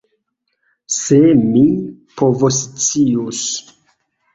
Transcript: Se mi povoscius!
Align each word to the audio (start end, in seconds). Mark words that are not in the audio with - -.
Se 0.99 1.19
mi 1.43 1.63
povoscius! 2.17 3.49